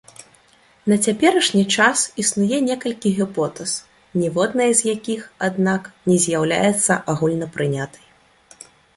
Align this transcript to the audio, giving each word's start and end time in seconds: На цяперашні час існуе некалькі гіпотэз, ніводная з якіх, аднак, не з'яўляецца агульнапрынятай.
На 0.91 0.95
цяперашні 1.07 1.59
час 1.75 1.97
існуе 2.21 2.57
некалькі 2.69 3.11
гіпотэз, 3.19 3.71
ніводная 4.21 4.69
з 4.79 4.87
якіх, 4.93 5.21
аднак, 5.49 5.81
не 6.13 6.17
з'яўляецца 6.23 6.93
агульнапрынятай. 7.13 8.03